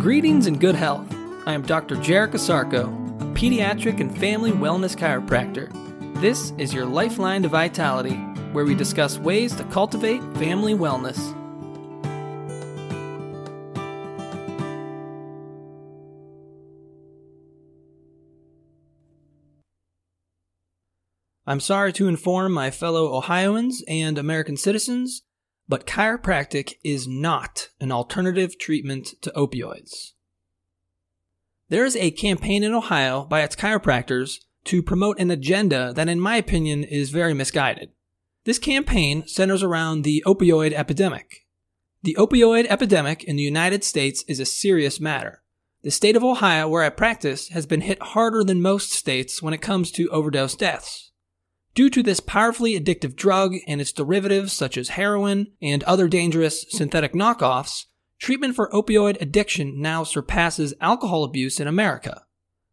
[0.00, 1.12] Greetings and good health.
[1.44, 1.96] I am Dr.
[1.96, 2.86] Jarek Asarko,
[3.20, 5.72] a pediatric and family wellness chiropractor.
[6.20, 8.14] This is your lifeline to vitality,
[8.52, 11.18] where we discuss ways to cultivate family wellness.
[21.44, 25.22] I'm sorry to inform my fellow Ohioans and American citizens
[25.68, 30.12] but chiropractic is not an alternative treatment to opioids.
[31.68, 36.20] There is a campaign in Ohio by its chiropractors to promote an agenda that, in
[36.20, 37.90] my opinion, is very misguided.
[38.44, 41.46] This campaign centers around the opioid epidemic.
[42.02, 45.42] The opioid epidemic in the United States is a serious matter.
[45.82, 49.54] The state of Ohio, where I practice, has been hit harder than most states when
[49.54, 51.07] it comes to overdose deaths.
[51.78, 56.66] Due to this powerfully addictive drug and its derivatives such as heroin and other dangerous
[56.70, 57.84] synthetic knockoffs,
[58.18, 62.24] treatment for opioid addiction now surpasses alcohol abuse in America.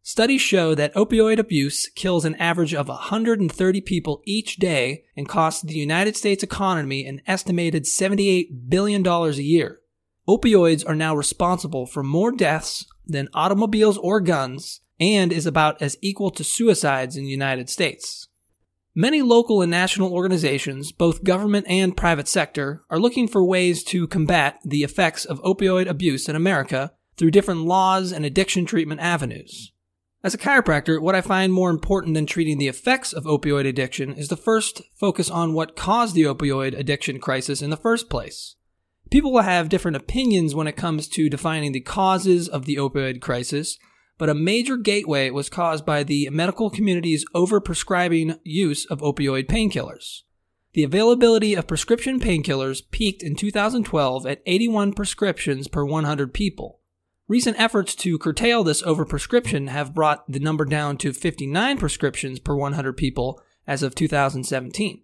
[0.02, 5.62] Studies show that opioid abuse kills an average of 130 people each day and costs
[5.62, 9.82] the United States economy an estimated $78 billion a year.
[10.28, 15.96] Opioids are now responsible for more deaths than automobiles or guns and is about as
[16.02, 18.26] equal to suicides in the United States.
[18.98, 24.06] Many local and national organizations, both government and private sector, are looking for ways to
[24.06, 29.70] combat the effects of opioid abuse in America through different laws and addiction treatment avenues.
[30.24, 34.14] As a chiropractor, what I find more important than treating the effects of opioid addiction
[34.14, 38.56] is to first focus on what caused the opioid addiction crisis in the first place.
[39.10, 43.20] People will have different opinions when it comes to defining the causes of the opioid
[43.20, 43.76] crisis,
[44.18, 50.22] but a major gateway was caused by the medical community's overprescribing use of opioid painkillers.
[50.72, 56.80] The availability of prescription painkillers peaked in 2012 at 81 prescriptions per 100 people.
[57.28, 62.54] Recent efforts to curtail this overprescription have brought the number down to 59 prescriptions per
[62.54, 65.02] 100 people as of 2017.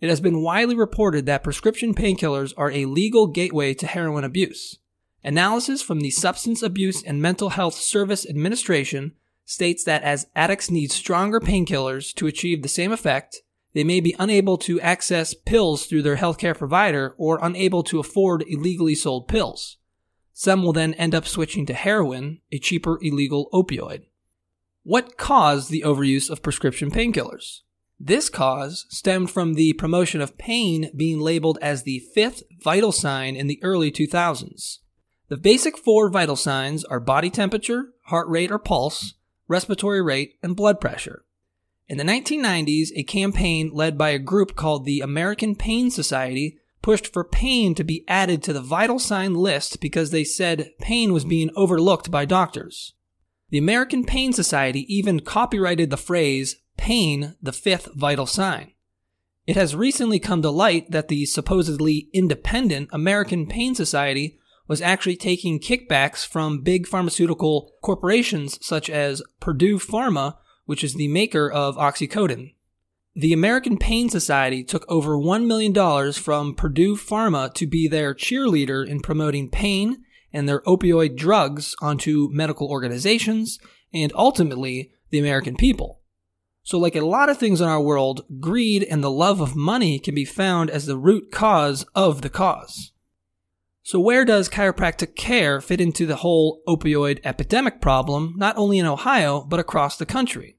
[0.00, 4.78] It has been widely reported that prescription painkillers are a legal gateway to heroin abuse.
[5.22, 9.12] Analysis from the Substance Abuse and Mental Health Service Administration
[9.44, 13.42] states that as addicts need stronger painkillers to achieve the same effect,
[13.74, 18.44] they may be unable to access pills through their healthcare provider or unable to afford
[18.48, 19.76] illegally sold pills.
[20.32, 24.04] Some will then end up switching to heroin, a cheaper illegal opioid.
[24.84, 27.60] What caused the overuse of prescription painkillers?
[27.98, 33.36] This cause stemmed from the promotion of pain being labeled as the fifth vital sign
[33.36, 34.78] in the early 2000s.
[35.30, 39.14] The basic four vital signs are body temperature, heart rate or pulse,
[39.46, 41.24] respiratory rate, and blood pressure.
[41.88, 47.12] In the 1990s, a campaign led by a group called the American Pain Society pushed
[47.12, 51.24] for pain to be added to the vital sign list because they said pain was
[51.24, 52.94] being overlooked by doctors.
[53.50, 58.72] The American Pain Society even copyrighted the phrase, pain, the fifth vital sign.
[59.46, 64.39] It has recently come to light that the supposedly independent American Pain Society
[64.70, 71.08] was actually taking kickbacks from big pharmaceutical corporations such as Purdue Pharma, which is the
[71.08, 72.54] maker of Oxycodone.
[73.16, 78.86] The American Pain Society took over $1 million from Purdue Pharma to be their cheerleader
[78.86, 83.58] in promoting pain and their opioid drugs onto medical organizations
[83.92, 86.00] and ultimately the American people.
[86.62, 89.98] So, like a lot of things in our world, greed and the love of money
[89.98, 92.92] can be found as the root cause of the cause.
[93.90, 98.86] So, where does chiropractic care fit into the whole opioid epidemic problem, not only in
[98.86, 100.58] Ohio, but across the country?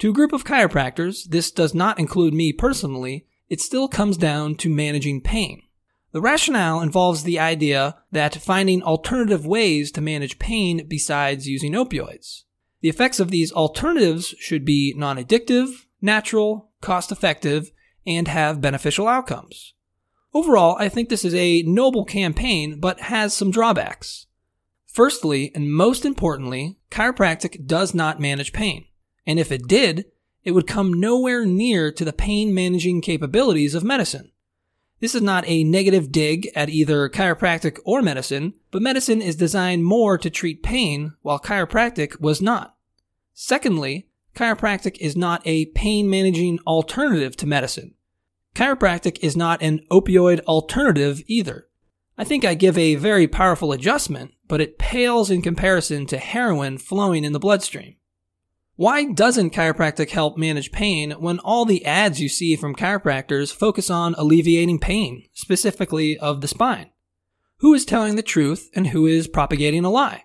[0.00, 4.56] To a group of chiropractors, this does not include me personally, it still comes down
[4.56, 5.62] to managing pain.
[6.10, 12.42] The rationale involves the idea that finding alternative ways to manage pain besides using opioids.
[12.80, 17.70] The effects of these alternatives should be non addictive, natural, cost effective,
[18.04, 19.73] and have beneficial outcomes.
[20.34, 24.26] Overall, I think this is a noble campaign, but has some drawbacks.
[24.84, 28.86] Firstly, and most importantly, chiropractic does not manage pain.
[29.26, 30.06] And if it did,
[30.42, 34.32] it would come nowhere near to the pain managing capabilities of medicine.
[35.00, 39.84] This is not a negative dig at either chiropractic or medicine, but medicine is designed
[39.84, 42.74] more to treat pain, while chiropractic was not.
[43.34, 47.94] Secondly, chiropractic is not a pain managing alternative to medicine.
[48.54, 51.66] Chiropractic is not an opioid alternative either.
[52.16, 56.78] I think I give a very powerful adjustment, but it pales in comparison to heroin
[56.78, 57.96] flowing in the bloodstream.
[58.76, 63.90] Why doesn't chiropractic help manage pain when all the ads you see from chiropractors focus
[63.90, 66.90] on alleviating pain, specifically of the spine?
[67.58, 70.24] Who is telling the truth and who is propagating a lie?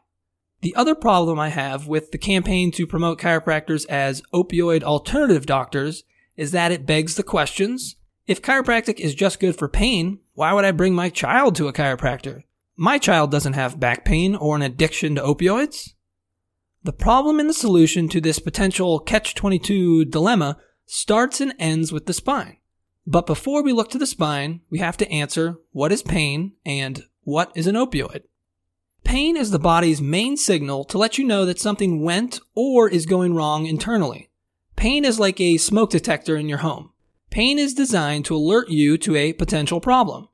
[0.62, 6.04] The other problem I have with the campaign to promote chiropractors as opioid alternative doctors
[6.36, 7.96] is that it begs the questions
[8.30, 11.74] if chiropractic is just good for pain, why would I bring my child to a
[11.74, 12.44] chiropractor?
[12.78, 15.94] My child doesn't have back pain or an addiction to opioids.
[16.84, 22.06] The problem and the solution to this potential catch 22 dilemma starts and ends with
[22.06, 22.58] the spine.
[23.08, 27.02] But before we look to the spine, we have to answer what is pain and
[27.24, 28.22] what is an opioid.
[29.04, 33.08] Pain is the body's main signal to let you know that something went or is
[33.08, 34.30] going wrong internally.
[34.76, 36.92] Pain is like a smoke detector in your home.
[37.30, 40.28] Pain is designed to alert you to a potential problem.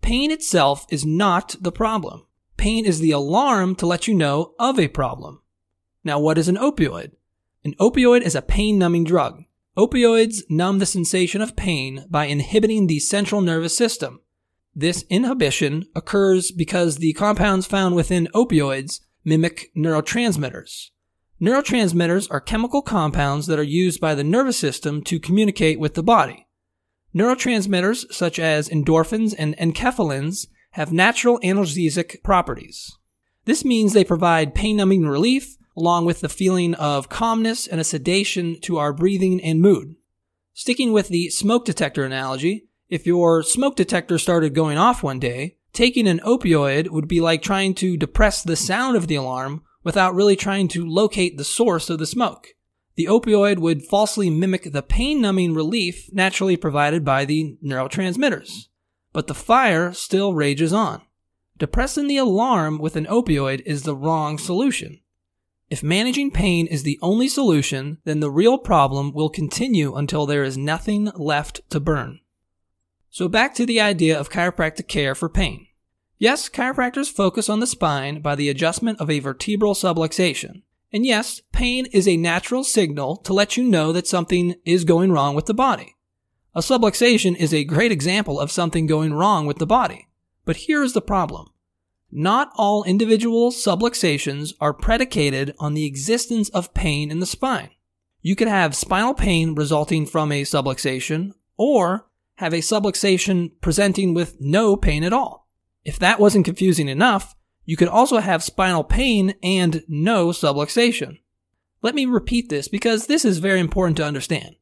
[0.00, 2.26] Pain itself is not the problem.
[2.56, 5.40] Pain is the alarm to let you know of a problem.
[6.04, 7.12] Now, what is an opioid?
[7.64, 9.42] An opioid is a pain numbing drug.
[9.76, 14.20] Opioids numb the sensation of pain by inhibiting the central nervous system.
[14.74, 20.90] This inhibition occurs because the compounds found within opioids mimic neurotransmitters.
[21.40, 26.02] Neurotransmitters are chemical compounds that are used by the nervous system to communicate with the
[26.02, 26.46] body.
[27.14, 32.90] Neurotransmitters such as endorphins and enkephalins have natural analgesic properties.
[33.44, 37.84] This means they provide pain numbing relief along with the feeling of calmness and a
[37.84, 39.94] sedation to our breathing and mood.
[40.54, 45.58] Sticking with the smoke detector analogy, if your smoke detector started going off one day,
[45.74, 50.16] taking an opioid would be like trying to depress the sound of the alarm without
[50.16, 52.48] really trying to locate the source of the smoke.
[52.96, 58.66] The opioid would falsely mimic the pain numbing relief naturally provided by the neurotransmitters.
[59.12, 61.02] But the fire still rages on.
[61.56, 65.02] Depressing the alarm with an opioid is the wrong solution.
[65.70, 70.42] If managing pain is the only solution, then the real problem will continue until there
[70.42, 72.18] is nothing left to burn.
[73.08, 75.65] So back to the idea of chiropractic care for pain.
[76.18, 80.62] Yes, chiropractors focus on the spine by the adjustment of a vertebral subluxation.
[80.92, 85.12] And yes, pain is a natural signal to let you know that something is going
[85.12, 85.94] wrong with the body.
[86.54, 90.08] A subluxation is a great example of something going wrong with the body.
[90.46, 91.48] But here is the problem.
[92.10, 97.70] Not all individual subluxations are predicated on the existence of pain in the spine.
[98.22, 104.40] You could have spinal pain resulting from a subluxation, or have a subluxation presenting with
[104.40, 105.45] no pain at all.
[105.86, 111.20] If that wasn't confusing enough, you could also have spinal pain and no subluxation.
[111.80, 114.56] Let me repeat this because this is very important to understand.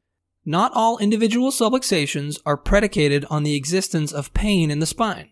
[0.45, 5.31] Not all individual subluxations are predicated on the existence of pain in the spine.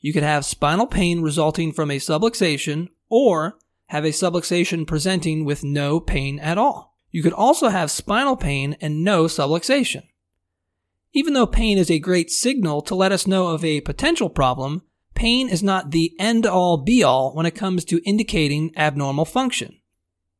[0.00, 3.58] You could have spinal pain resulting from a subluxation or
[3.88, 6.96] have a subluxation presenting with no pain at all.
[7.10, 10.04] You could also have spinal pain and no subluxation.
[11.12, 14.80] Even though pain is a great signal to let us know of a potential problem,
[15.14, 19.80] pain is not the end all be all when it comes to indicating abnormal function.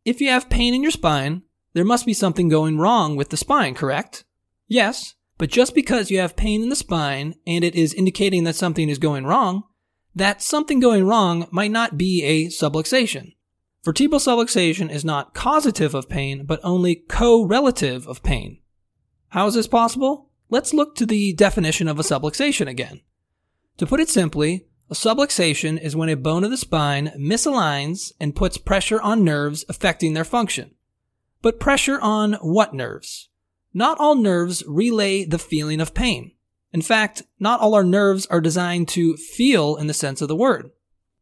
[0.04, 1.42] If you have pain in your spine,
[1.72, 4.24] there must be something going wrong with the spine, correct?
[4.68, 8.56] Yes, but just because you have pain in the spine and it is indicating that
[8.56, 9.64] something is going wrong,
[10.14, 13.32] that something going wrong might not be a subluxation.
[13.84, 18.60] Vertebral subluxation is not causative of pain, but only correlative of pain.
[19.28, 20.30] How is this possible?
[20.48, 23.00] Let's look to the definition of a subluxation again.
[23.78, 28.36] To put it simply, a subluxation is when a bone of the spine misaligns and
[28.36, 30.74] puts pressure on nerves affecting their function.
[31.42, 33.28] But pressure on what nerves?
[33.72, 36.32] Not all nerves relay the feeling of pain.
[36.72, 40.36] In fact, not all our nerves are designed to feel in the sense of the
[40.36, 40.70] word.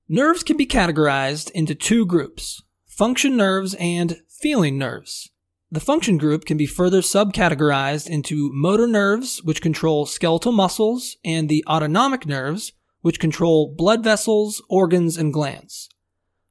[0.09, 5.31] Nerves can be categorized into two groups function nerves and feeling nerves.
[5.73, 11.49] The function group can be further subcategorized into motor nerves, which control skeletal muscles, and
[11.49, 15.89] the autonomic nerves, which control blood vessels, organs, and glands.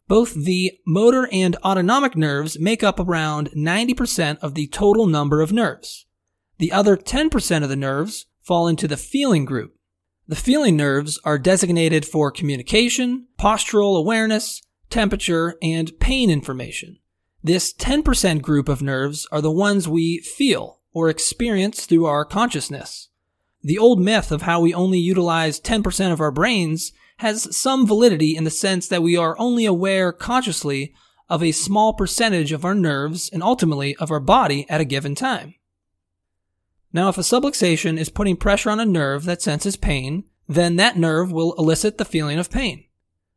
[0.08, 5.54] Both the motor and autonomic nerves make up around 90% of the total number of
[5.54, 6.08] nerves.
[6.58, 9.76] The other 10% of the nerves fall into the feeling group.
[10.28, 16.98] The feeling nerves are designated for communication, postural awareness, temperature, and pain information.
[17.44, 23.10] This 10% group of nerves are the ones we feel or experience through our consciousness.
[23.64, 28.36] The old myth of how we only utilize 10% of our brains has some validity
[28.36, 30.94] in the sense that we are only aware consciously
[31.30, 35.16] of a small percentage of our nerves and ultimately of our body at a given
[35.16, 35.56] time.
[36.94, 40.98] Now, if a subluxation is putting pressure on a nerve that senses pain, then that
[40.98, 42.86] nerve will elicit the feeling of pain.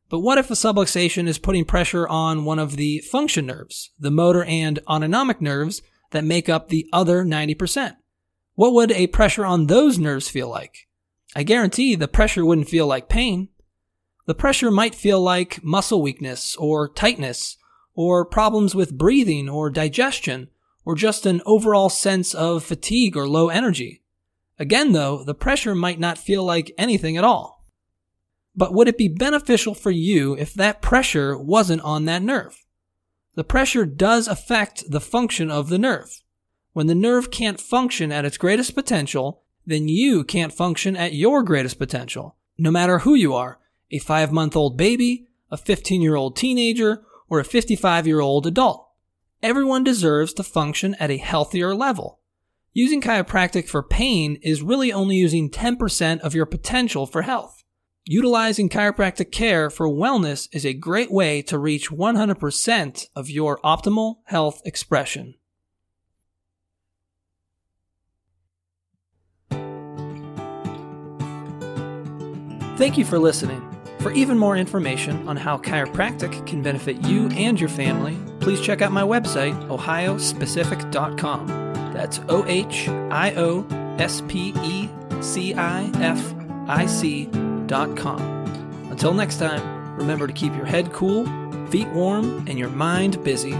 [0.08, 4.10] But what if a subluxation is putting pressure on one of the function nerves, the
[4.10, 7.96] motor and autonomic nerves that make up the other 90%?
[8.54, 10.86] What would a pressure on those nerves feel like?
[11.34, 13.48] I guarantee the pressure wouldn't feel like pain.
[14.26, 17.56] The pressure might feel like muscle weakness or tightness
[17.94, 20.48] or problems with breathing or digestion,
[20.84, 24.02] or just an overall sense of fatigue or low energy.
[24.58, 27.53] Again, though, the pressure might not feel like anything at all.
[28.56, 32.64] But would it be beneficial for you if that pressure wasn't on that nerve?
[33.34, 36.20] The pressure does affect the function of the nerve.
[36.72, 41.42] When the nerve can't function at its greatest potential, then you can't function at your
[41.42, 43.58] greatest potential, no matter who you are
[43.90, 48.46] a five month old baby, a 15 year old teenager, or a 55 year old
[48.46, 48.88] adult.
[49.42, 52.20] Everyone deserves to function at a healthier level.
[52.72, 57.63] Using chiropractic for pain is really only using 10% of your potential for health.
[58.06, 64.16] Utilizing chiropractic care for wellness is a great way to reach 100% of your optimal
[64.24, 65.36] health expression.
[72.76, 73.62] Thank you for listening.
[74.00, 78.82] For even more information on how chiropractic can benefit you and your family, please check
[78.82, 81.46] out my website, ohiospecific.com.
[81.94, 83.66] That's O H I O
[83.98, 84.90] S P E
[85.22, 86.34] C I F
[86.68, 87.43] I C.com.
[88.90, 91.24] Until next time, remember to keep your head cool,
[91.68, 93.54] feet warm, and your mind busy.